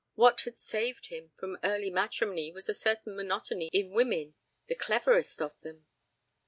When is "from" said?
1.37-1.59